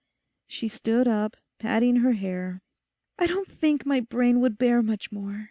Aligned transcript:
She 0.47 0.67
stood 0.67 1.07
up, 1.07 1.37
patting 1.59 1.97
her 1.97 2.13
hair. 2.13 2.63
'I 3.19 3.27
don't 3.27 3.47
think 3.51 3.85
my 3.85 3.99
brain 3.99 4.39
would 4.39 4.57
bear 4.57 4.81
much 4.81 5.11
more. 5.11 5.39